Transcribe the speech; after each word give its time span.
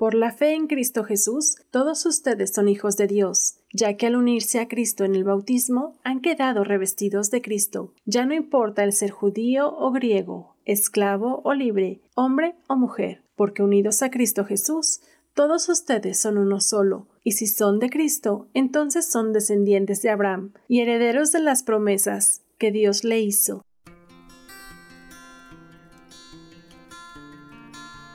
Por 0.00 0.14
la 0.14 0.32
fe 0.32 0.54
en 0.54 0.66
Cristo 0.66 1.04
Jesús, 1.04 1.56
todos 1.70 2.06
ustedes 2.06 2.54
son 2.54 2.70
hijos 2.70 2.96
de 2.96 3.06
Dios, 3.06 3.58
ya 3.70 3.98
que 3.98 4.06
al 4.06 4.16
unirse 4.16 4.58
a 4.58 4.66
Cristo 4.66 5.04
en 5.04 5.14
el 5.14 5.24
bautismo 5.24 5.98
han 6.02 6.22
quedado 6.22 6.64
revestidos 6.64 7.30
de 7.30 7.42
Cristo. 7.42 7.92
Ya 8.06 8.24
no 8.24 8.32
importa 8.32 8.82
el 8.82 8.94
ser 8.94 9.10
judío 9.10 9.76
o 9.76 9.92
griego, 9.92 10.56
esclavo 10.64 11.42
o 11.44 11.52
libre, 11.52 12.00
hombre 12.14 12.54
o 12.66 12.76
mujer, 12.76 13.24
porque 13.36 13.62
unidos 13.62 14.02
a 14.02 14.10
Cristo 14.10 14.46
Jesús, 14.46 15.02
todos 15.34 15.68
ustedes 15.68 16.18
son 16.18 16.38
uno 16.38 16.60
solo, 16.60 17.06
y 17.22 17.32
si 17.32 17.46
son 17.46 17.78
de 17.78 17.90
Cristo, 17.90 18.48
entonces 18.54 19.04
son 19.04 19.34
descendientes 19.34 20.00
de 20.00 20.08
Abraham 20.08 20.54
y 20.66 20.80
herederos 20.80 21.30
de 21.30 21.40
las 21.40 21.62
promesas 21.62 22.40
que 22.56 22.72
Dios 22.72 23.04
le 23.04 23.20
hizo. 23.20 23.60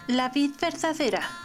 La 0.07 0.29
vid 0.29 0.49
verdadera. 0.59 1.45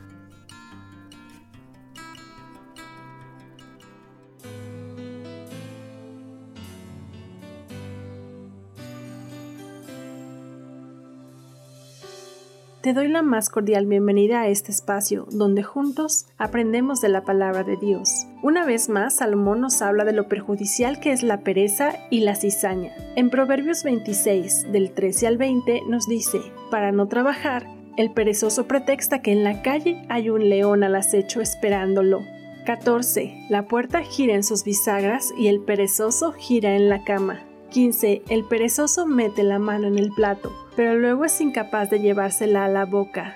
Te 12.81 12.93
doy 12.93 13.09
la 13.09 13.21
más 13.21 13.49
cordial 13.49 13.85
bienvenida 13.85 14.41
a 14.41 14.47
este 14.47 14.71
espacio 14.71 15.27
donde 15.29 15.61
juntos 15.61 16.25
aprendemos 16.39 16.99
de 16.99 17.09
la 17.09 17.23
palabra 17.23 17.63
de 17.63 17.77
Dios. 17.77 18.25
Una 18.41 18.65
vez 18.65 18.89
más, 18.89 19.17
Salomón 19.17 19.61
nos 19.61 19.83
habla 19.83 20.03
de 20.03 20.13
lo 20.13 20.27
perjudicial 20.27 20.99
que 20.99 21.11
es 21.11 21.21
la 21.21 21.41
pereza 21.41 21.93
y 22.09 22.21
la 22.21 22.33
cizaña. 22.33 22.91
En 23.15 23.29
Proverbios 23.29 23.83
26, 23.83 24.71
del 24.71 24.93
13 24.93 25.27
al 25.27 25.37
20, 25.37 25.83
nos 25.89 26.07
dice, 26.07 26.39
para 26.71 26.91
no 26.91 27.07
trabajar, 27.07 27.67
el 27.97 28.13
perezoso 28.13 28.67
pretexta 28.67 29.21
que 29.21 29.31
en 29.31 29.43
la 29.43 29.61
calle 29.61 30.03
hay 30.09 30.31
un 30.31 30.49
león 30.49 30.83
al 30.83 30.95
acecho 30.95 31.39
esperándolo. 31.39 32.21
14. 32.65 33.45
La 33.49 33.67
puerta 33.67 34.01
gira 34.01 34.33
en 34.33 34.43
sus 34.43 34.63
bisagras 34.63 35.31
y 35.37 35.49
el 35.49 35.59
perezoso 35.61 36.31
gira 36.31 36.75
en 36.75 36.89
la 36.89 37.03
cama. 37.03 37.43
15. 37.71 38.23
El 38.29 38.43
perezoso 38.43 39.05
mete 39.05 39.43
la 39.43 39.57
mano 39.57 39.87
en 39.87 39.97
el 39.97 40.11
plato, 40.11 40.51
pero 40.75 40.95
luego 40.95 41.23
es 41.23 41.39
incapaz 41.39 41.89
de 41.89 42.01
llevársela 42.01 42.65
a 42.65 42.67
la 42.67 42.85
boca. 42.85 43.35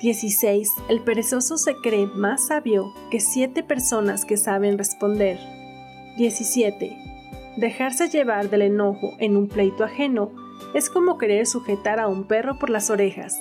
16. 0.00 0.68
El 0.88 1.00
perezoso 1.00 1.56
se 1.56 1.76
cree 1.76 2.06
más 2.08 2.48
sabio 2.48 2.92
que 3.10 3.20
siete 3.20 3.62
personas 3.62 4.24
que 4.24 4.36
saben 4.36 4.76
responder. 4.76 5.38
17. 6.16 6.96
Dejarse 7.58 8.08
llevar 8.08 8.50
del 8.50 8.62
enojo 8.62 9.12
en 9.18 9.36
un 9.36 9.46
pleito 9.46 9.84
ajeno 9.84 10.32
es 10.74 10.90
como 10.90 11.16
querer 11.16 11.46
sujetar 11.46 12.00
a 12.00 12.08
un 12.08 12.24
perro 12.24 12.58
por 12.58 12.70
las 12.70 12.90
orejas. 12.90 13.38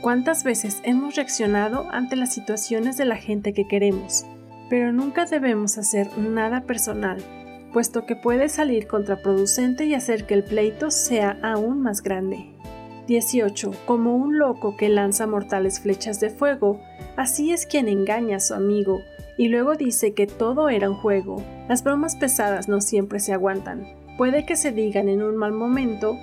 ¿Cuántas 0.00 0.42
veces 0.42 0.80
hemos 0.82 1.14
reaccionado 1.14 1.86
ante 1.92 2.16
las 2.16 2.32
situaciones 2.32 2.96
de 2.96 3.04
la 3.04 3.16
gente 3.16 3.52
que 3.52 3.68
queremos? 3.68 4.26
Pero 4.68 4.92
nunca 4.92 5.26
debemos 5.26 5.78
hacer 5.78 6.16
nada 6.18 6.62
personal, 6.62 7.22
puesto 7.72 8.06
que 8.06 8.16
puede 8.16 8.48
salir 8.48 8.86
contraproducente 8.86 9.84
y 9.84 9.94
hacer 9.94 10.26
que 10.26 10.34
el 10.34 10.44
pleito 10.44 10.90
sea 10.90 11.38
aún 11.42 11.80
más 11.82 12.02
grande. 12.02 12.50
18. 13.06 13.72
Como 13.86 14.16
un 14.16 14.38
loco 14.38 14.76
que 14.76 14.88
lanza 14.88 15.26
mortales 15.26 15.80
flechas 15.80 16.20
de 16.20 16.30
fuego, 16.30 16.80
así 17.16 17.52
es 17.52 17.66
quien 17.66 17.88
engaña 17.88 18.36
a 18.36 18.40
su 18.40 18.54
amigo 18.54 19.00
y 19.38 19.48
luego 19.48 19.76
dice 19.76 20.12
que 20.12 20.26
todo 20.26 20.68
era 20.68 20.90
un 20.90 20.96
juego. 20.96 21.42
Las 21.68 21.82
bromas 21.82 22.16
pesadas 22.16 22.68
no 22.68 22.80
siempre 22.80 23.20
se 23.20 23.32
aguantan. 23.32 23.86
Puede 24.18 24.44
que 24.44 24.56
se 24.56 24.72
digan 24.72 25.08
en 25.08 25.22
un 25.22 25.36
mal 25.36 25.52
momento 25.52 26.18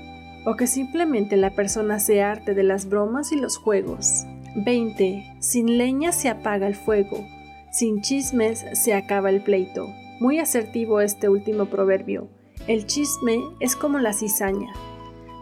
o 0.46 0.56
que 0.56 0.68
simplemente 0.68 1.38
la 1.38 1.52
persona 1.52 2.00
se 2.00 2.22
arte 2.22 2.54
de 2.54 2.64
las 2.64 2.88
bromas 2.88 3.32
y 3.32 3.38
los 3.38 3.58
juegos. 3.58 4.26
20. 4.56 5.38
Sin 5.40 5.78
leña 5.78 6.12
se 6.12 6.30
apaga 6.30 6.68
el 6.68 6.76
fuego, 6.76 7.26
sin 7.72 8.02
chismes 8.02 8.64
se 8.74 8.94
acaba 8.94 9.30
el 9.30 9.42
pleito. 9.42 9.88
Muy 10.20 10.40
asertivo 10.40 11.02
este 11.02 11.28
último 11.28 11.66
proverbio. 11.66 12.30
El 12.68 12.86
chisme 12.86 13.44
es 13.60 13.76
como 13.76 14.00
la 14.00 14.14
cizaña. 14.14 14.72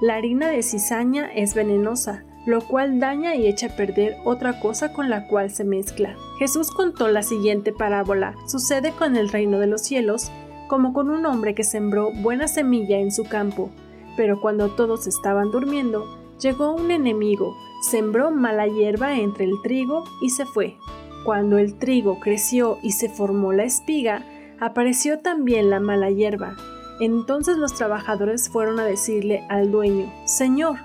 La 0.02 0.16
harina 0.16 0.48
de 0.48 0.64
cizaña 0.64 1.32
es 1.32 1.54
venenosa, 1.54 2.26
lo 2.48 2.60
cual 2.62 3.00
daña 3.00 3.36
y 3.36 3.46
echa 3.46 3.68
a 3.68 3.76
perder 3.76 4.18
otra 4.26 4.60
cosa 4.60 4.92
con 4.92 5.12
la 5.12 5.28
cual 5.28 5.52
se 5.52 5.64
mezcla. 5.64 6.16
Jesús 6.40 6.72
contó 6.72 7.08
la 7.08 7.22
siguiente 7.22 7.72
parábola. 7.72 8.36
Sucede 8.48 8.92
con 8.92 9.16
el 9.16 9.30
reino 9.30 9.60
de 9.60 9.68
los 9.68 9.84
cielos, 9.84 10.32
como 10.68 10.92
con 10.92 11.12
un 11.12 11.26
hombre 11.28 11.54
que 11.54 11.64
sembró 11.64 12.12
buena 12.12 12.48
semilla 12.48 12.98
en 12.98 13.12
su 13.12 13.26
campo, 13.26 13.70
pero 14.18 14.42
cuando 14.42 14.70
todos 14.70 15.06
estaban 15.06 15.52
durmiendo, 15.52 16.06
llegó 16.40 16.74
un 16.74 16.90
enemigo, 16.90 17.56
sembró 17.84 18.32
mala 18.32 18.66
hierba 18.66 19.20
entre 19.20 19.46
el 19.46 19.54
trigo 19.62 20.04
y 20.20 20.32
se 20.32 20.48
fue. 20.48 20.78
Cuando 21.26 21.60
el 21.60 21.78
trigo 21.78 22.20
creció 22.20 22.80
y 22.82 22.92
se 22.92 23.08
formó 23.08 23.54
la 23.54 23.64
espiga, 23.64 24.26
apareció 24.60 25.20
también 25.20 25.70
la 25.70 25.80
mala 25.80 26.10
hierba. 26.10 26.56
Entonces 27.00 27.58
los 27.58 27.74
trabajadores 27.74 28.50
fueron 28.50 28.80
a 28.80 28.86
decirle 28.86 29.44
al 29.50 29.72
dueño, 29.72 30.12
Señor, 30.26 30.78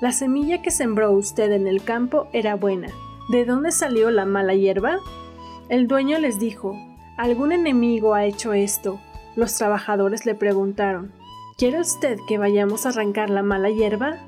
la 0.00 0.12
semilla 0.12 0.62
que 0.62 0.70
sembró 0.70 1.10
usted 1.12 1.50
en 1.52 1.66
el 1.66 1.82
campo 1.82 2.28
era 2.32 2.54
buena. 2.54 2.88
¿De 3.28 3.44
dónde 3.44 3.72
salió 3.72 4.10
la 4.10 4.24
mala 4.24 4.54
hierba? 4.54 4.98
El 5.68 5.88
dueño 5.88 6.18
les 6.18 6.38
dijo, 6.38 6.76
Algún 7.16 7.52
enemigo 7.52 8.14
ha 8.14 8.24
hecho 8.24 8.52
esto. 8.52 9.00
Los 9.34 9.54
trabajadores 9.54 10.24
le 10.24 10.34
preguntaron, 10.34 11.12
¿Quiere 11.58 11.80
usted 11.80 12.18
que 12.28 12.38
vayamos 12.38 12.86
a 12.86 12.90
arrancar 12.90 13.28
la 13.28 13.42
mala 13.42 13.70
hierba? 13.70 14.18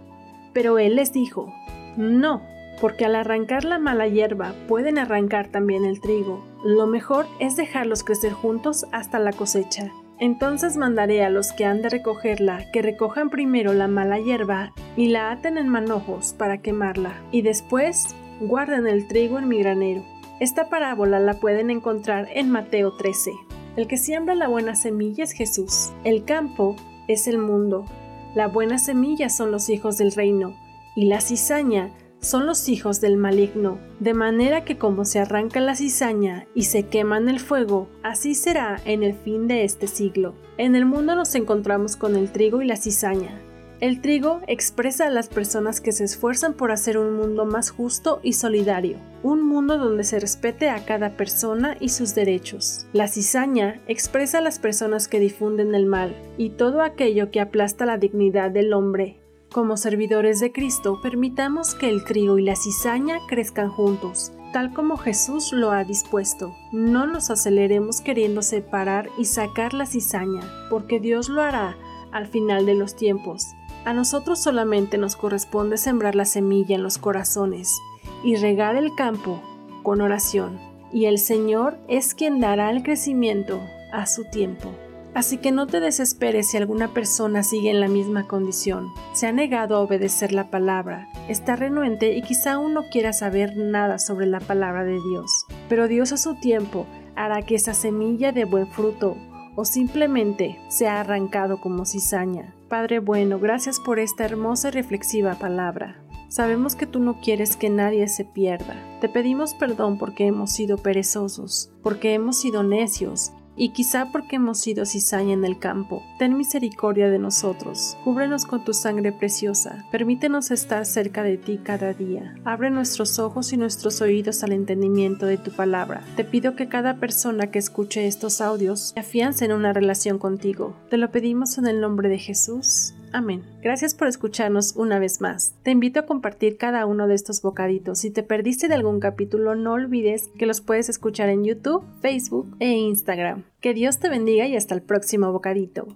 Pero 0.52 0.78
él 0.78 0.96
les 0.96 1.12
dijo, 1.12 1.54
No, 1.96 2.42
porque 2.80 3.04
al 3.04 3.14
arrancar 3.14 3.64
la 3.64 3.78
mala 3.78 4.06
hierba 4.08 4.54
pueden 4.68 4.98
arrancar 4.98 5.48
también 5.48 5.84
el 5.84 6.00
trigo. 6.00 6.44
Lo 6.64 6.86
mejor 6.86 7.26
es 7.38 7.56
dejarlos 7.56 8.04
crecer 8.04 8.32
juntos 8.32 8.86
hasta 8.92 9.18
la 9.18 9.32
cosecha. 9.32 9.92
Entonces 10.18 10.76
mandaré 10.76 11.24
a 11.24 11.30
los 11.30 11.52
que 11.52 11.64
han 11.64 11.80
de 11.80 11.88
recogerla 11.88 12.70
que 12.72 12.82
recojan 12.82 13.30
primero 13.30 13.72
la 13.72 13.88
mala 13.88 14.18
hierba 14.18 14.72
y 14.96 15.08
la 15.08 15.30
aten 15.30 15.56
en 15.56 15.68
manojos 15.68 16.34
para 16.34 16.58
quemarla, 16.58 17.14
y 17.32 17.40
después 17.40 18.14
guarden 18.40 18.86
el 18.86 19.08
trigo 19.08 19.38
en 19.38 19.48
mi 19.48 19.58
granero. 19.58 20.04
Esta 20.38 20.68
parábola 20.68 21.20
la 21.20 21.34
pueden 21.34 21.70
encontrar 21.70 22.28
en 22.34 22.50
Mateo 22.50 22.92
13. 22.96 23.32
El 23.76 23.86
que 23.86 23.96
siembra 23.96 24.34
la 24.34 24.48
buena 24.48 24.74
semilla 24.74 25.24
es 25.24 25.32
Jesús. 25.32 25.90
El 26.04 26.24
campo 26.24 26.76
es 27.08 27.26
el 27.26 27.38
mundo. 27.38 27.86
La 28.34 28.46
buena 28.46 28.78
semilla 28.78 29.28
son 29.30 29.50
los 29.50 29.70
hijos 29.70 29.96
del 29.96 30.12
reino, 30.12 30.54
y 30.94 31.06
la 31.06 31.20
cizaña 31.20 31.90
son 32.20 32.46
los 32.46 32.68
hijos 32.68 33.00
del 33.00 33.16
maligno, 33.16 33.78
de 33.98 34.14
manera 34.14 34.64
que 34.64 34.76
como 34.76 35.04
se 35.04 35.18
arranca 35.18 35.60
la 35.60 35.74
cizaña 35.74 36.46
y 36.54 36.64
se 36.64 36.84
quema 36.84 37.16
en 37.16 37.28
el 37.28 37.40
fuego, 37.40 37.88
así 38.02 38.34
será 38.34 38.80
en 38.84 39.02
el 39.02 39.14
fin 39.14 39.48
de 39.48 39.64
este 39.64 39.86
siglo. 39.86 40.34
En 40.58 40.76
el 40.76 40.84
mundo 40.84 41.14
nos 41.14 41.34
encontramos 41.34 41.96
con 41.96 42.16
el 42.16 42.30
trigo 42.30 42.60
y 42.60 42.66
la 42.66 42.76
cizaña. 42.76 43.40
El 43.80 44.02
trigo 44.02 44.42
expresa 44.46 45.06
a 45.06 45.10
las 45.10 45.30
personas 45.30 45.80
que 45.80 45.92
se 45.92 46.04
esfuerzan 46.04 46.52
por 46.52 46.70
hacer 46.70 46.98
un 46.98 47.16
mundo 47.16 47.46
más 47.46 47.70
justo 47.70 48.20
y 48.22 48.34
solidario, 48.34 48.98
un 49.22 49.40
mundo 49.40 49.78
donde 49.78 50.04
se 50.04 50.20
respete 50.20 50.68
a 50.68 50.84
cada 50.84 51.16
persona 51.16 51.78
y 51.80 51.88
sus 51.88 52.14
derechos. 52.14 52.86
La 52.92 53.08
cizaña 53.08 53.80
expresa 53.86 54.38
a 54.38 54.42
las 54.42 54.58
personas 54.58 55.08
que 55.08 55.18
difunden 55.18 55.74
el 55.74 55.86
mal 55.86 56.14
y 56.36 56.50
todo 56.50 56.82
aquello 56.82 57.30
que 57.30 57.40
aplasta 57.40 57.86
la 57.86 57.96
dignidad 57.96 58.50
del 58.50 58.74
hombre 58.74 59.20
como 59.52 59.76
servidores 59.76 60.40
de 60.40 60.52
Cristo, 60.52 61.00
permitamos 61.02 61.74
que 61.74 61.88
el 61.88 62.04
trigo 62.04 62.38
y 62.38 62.42
la 62.44 62.56
cizaña 62.56 63.18
crezcan 63.28 63.68
juntos, 63.70 64.32
tal 64.52 64.72
como 64.72 64.96
Jesús 64.96 65.52
lo 65.52 65.72
ha 65.72 65.84
dispuesto. 65.84 66.54
No 66.72 67.06
nos 67.06 67.30
aceleremos 67.30 68.00
queriendo 68.00 68.42
separar 68.42 69.08
y 69.18 69.24
sacar 69.24 69.74
la 69.74 69.86
cizaña, 69.86 70.42
porque 70.70 71.00
Dios 71.00 71.28
lo 71.28 71.42
hará 71.42 71.76
al 72.12 72.26
final 72.26 72.66
de 72.66 72.74
los 72.74 72.96
tiempos. 72.96 73.46
A 73.84 73.92
nosotros 73.92 74.40
solamente 74.40 74.98
nos 74.98 75.16
corresponde 75.16 75.78
sembrar 75.78 76.14
la 76.14 76.24
semilla 76.24 76.76
en 76.76 76.82
los 76.82 76.98
corazones 76.98 77.80
y 78.22 78.36
regar 78.36 78.76
el 78.76 78.94
campo 78.94 79.40
con 79.82 80.00
oración, 80.00 80.58
y 80.92 81.06
el 81.06 81.18
Señor 81.18 81.78
es 81.88 82.14
quien 82.14 82.40
dará 82.40 82.70
el 82.70 82.82
crecimiento 82.82 83.60
a 83.92 84.06
su 84.06 84.24
tiempo. 84.30 84.70
Así 85.14 85.38
que 85.38 85.50
no 85.50 85.66
te 85.66 85.80
desesperes 85.80 86.50
si 86.50 86.56
alguna 86.56 86.94
persona 86.94 87.42
sigue 87.42 87.70
en 87.70 87.80
la 87.80 87.88
misma 87.88 88.28
condición. 88.28 88.88
Se 89.12 89.26
ha 89.26 89.32
negado 89.32 89.76
a 89.76 89.80
obedecer 89.80 90.32
la 90.32 90.50
palabra, 90.50 91.08
está 91.28 91.56
renuente 91.56 92.16
y 92.16 92.22
quizá 92.22 92.52
aún 92.52 92.74
no 92.74 92.88
quiera 92.90 93.12
saber 93.12 93.56
nada 93.56 93.98
sobre 93.98 94.26
la 94.26 94.40
palabra 94.40 94.84
de 94.84 95.00
Dios. 95.10 95.46
Pero 95.68 95.88
Dios 95.88 96.12
a 96.12 96.16
su 96.16 96.36
tiempo 96.36 96.86
hará 97.16 97.42
que 97.42 97.56
esa 97.56 97.74
semilla 97.74 98.30
de 98.30 98.44
buen 98.44 98.68
fruto 98.68 99.16
o 99.56 99.64
simplemente 99.64 100.58
sea 100.68 101.00
arrancado 101.00 101.60
como 101.60 101.84
cizaña. 101.84 102.54
Padre 102.68 103.00
bueno, 103.00 103.40
gracias 103.40 103.80
por 103.80 103.98
esta 103.98 104.24
hermosa 104.24 104.68
y 104.68 104.72
reflexiva 104.72 105.34
palabra. 105.34 105.96
Sabemos 106.28 106.76
que 106.76 106.86
tú 106.86 107.00
no 107.00 107.20
quieres 107.20 107.56
que 107.56 107.68
nadie 107.68 108.06
se 108.06 108.24
pierda. 108.24 108.76
Te 109.00 109.08
pedimos 109.08 109.54
perdón 109.54 109.98
porque 109.98 110.28
hemos 110.28 110.52
sido 110.52 110.78
perezosos, 110.78 111.72
porque 111.82 112.14
hemos 112.14 112.38
sido 112.38 112.62
necios 112.62 113.32
y 113.60 113.72
quizá 113.72 114.06
porque 114.10 114.36
hemos 114.36 114.58
sido 114.58 114.86
cizaña 114.86 115.34
en 115.34 115.44
el 115.44 115.58
campo. 115.58 116.02
Ten 116.18 116.34
misericordia 116.38 117.10
de 117.10 117.18
nosotros, 117.18 117.98
cúbrenos 118.02 118.46
con 118.46 118.64
tu 118.64 118.72
sangre 118.72 119.12
preciosa, 119.12 119.84
permítenos 119.92 120.50
estar 120.50 120.86
cerca 120.86 121.22
de 121.22 121.36
ti 121.36 121.60
cada 121.62 121.92
día. 121.92 122.34
Abre 122.46 122.70
nuestros 122.70 123.18
ojos 123.18 123.52
y 123.52 123.58
nuestros 123.58 124.00
oídos 124.00 124.42
al 124.42 124.52
entendimiento 124.52 125.26
de 125.26 125.36
tu 125.36 125.50
palabra. 125.50 126.02
Te 126.16 126.24
pido 126.24 126.56
que 126.56 126.70
cada 126.70 126.96
persona 126.96 127.50
que 127.50 127.58
escuche 127.58 128.06
estos 128.06 128.40
audios 128.40 128.94
afiance 128.96 129.44
en 129.44 129.52
una 129.52 129.74
relación 129.74 130.18
contigo. 130.18 130.74
Te 130.88 130.96
lo 130.96 131.10
pedimos 131.10 131.58
en 131.58 131.66
el 131.66 131.82
nombre 131.82 132.08
de 132.08 132.18
Jesús. 132.18 132.94
Amén. 133.12 133.42
Gracias 133.60 133.94
por 133.94 134.06
escucharnos 134.06 134.76
una 134.76 135.00
vez 135.00 135.20
más. 135.20 135.54
Te 135.64 135.72
invito 135.72 136.00
a 136.00 136.06
compartir 136.06 136.56
cada 136.56 136.86
uno 136.86 137.08
de 137.08 137.14
estos 137.14 137.42
bocaditos. 137.42 137.98
Si 137.98 138.10
te 138.10 138.22
perdiste 138.22 138.68
de 138.68 138.74
algún 138.74 139.00
capítulo, 139.00 139.56
no 139.56 139.72
olvides 139.72 140.28
que 140.38 140.46
los 140.46 140.60
puedes 140.60 140.88
escuchar 140.88 141.28
en 141.28 141.44
YouTube, 141.44 141.84
Facebook 142.00 142.56
e 142.60 142.70
Instagram. 142.70 143.42
Que 143.60 143.74
Dios 143.74 143.98
te 143.98 144.08
bendiga 144.08 144.46
y 144.46 144.54
hasta 144.56 144.74
el 144.74 144.82
próximo 144.82 145.32
bocadito. 145.32 145.88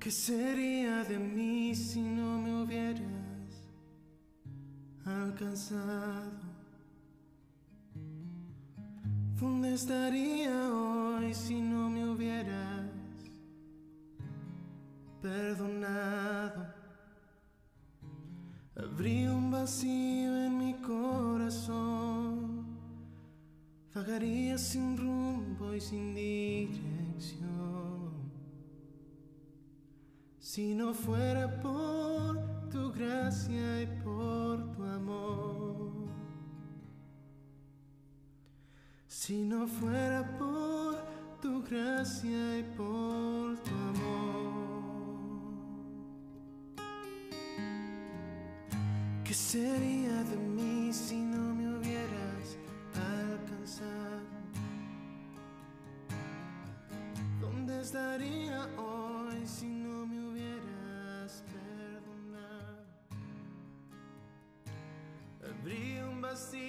¿Qué 0.00 0.10
sería 0.10 1.04
de 1.04 1.18
mí 1.18 1.74
si 1.74 2.00
no 2.00 2.40
me 2.40 2.62
hubieras 2.62 3.02
alcanzado? 5.04 6.52
¿Dónde 9.38 9.74
estaría 9.74 10.72
hoy 10.72 11.34
si 11.34 11.60
no 11.60 11.90
me 11.90 12.08
hubieras 12.08 12.71
perdonado. 15.22 16.66
Abrí 18.74 19.26
un 19.26 19.50
vacío 19.50 20.36
en 20.44 20.58
mi 20.58 20.74
corazón, 20.74 22.66
vagaría 23.94 24.58
sin 24.58 24.96
rumbo 24.96 25.72
y 25.72 25.80
sin 25.80 26.14
dirección. 26.14 27.52
Si 30.40 30.74
no 30.74 30.92
fuera 30.92 31.60
por 31.60 32.68
tu 32.68 32.90
gracia 32.92 33.82
y 33.82 33.86
por 34.02 34.72
tu 34.72 34.82
amor. 34.82 35.92
Si 39.06 39.44
no 39.44 39.68
fuera 39.68 40.36
por 40.36 40.96
tu 41.40 41.62
gracia 41.62 42.58
y 42.58 42.62
por 42.76 43.01
sería 49.52 50.24
de 50.24 50.36
mí 50.36 50.90
si 50.94 51.20
no 51.20 51.54
me 51.54 51.76
hubieras 51.76 52.56
alcanzado? 52.94 54.22
¿Dónde 57.38 57.82
estaría 57.82 58.66
hoy 58.78 59.46
si 59.46 59.66
no 59.66 60.06
me 60.06 60.18
hubieras 60.28 61.44
perdonado? 61.52 62.86
Habría 65.46 66.08
un 66.08 66.22
vacío. 66.22 66.62